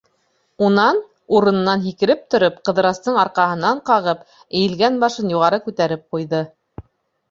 [0.67, 1.01] Унан,
[1.39, 6.47] урынынан һикереп тороп, Ҡыҙырастың арҡаһынан ҡағып, эйелгән башын юғары күтәреп ҡуйҙы.